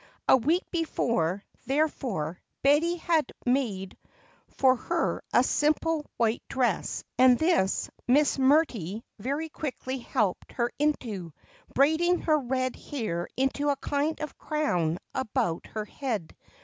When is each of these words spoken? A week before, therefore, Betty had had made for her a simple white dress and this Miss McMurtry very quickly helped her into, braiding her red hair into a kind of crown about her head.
A 0.27 0.35
week 0.35 0.63
before, 0.71 1.43
therefore, 1.67 2.39
Betty 2.63 2.95
had 2.95 3.17
had 3.17 3.31
made 3.45 3.95
for 4.47 4.75
her 4.75 5.21
a 5.31 5.43
simple 5.43 6.07
white 6.17 6.41
dress 6.49 7.03
and 7.19 7.37
this 7.37 7.87
Miss 8.07 8.37
McMurtry 8.37 9.03
very 9.19 9.49
quickly 9.49 9.99
helped 9.99 10.53
her 10.53 10.71
into, 10.79 11.33
braiding 11.75 12.21
her 12.21 12.39
red 12.39 12.75
hair 12.75 13.27
into 13.37 13.69
a 13.69 13.75
kind 13.75 14.19
of 14.21 14.39
crown 14.39 14.97
about 15.13 15.67
her 15.67 15.85
head. 15.85 16.35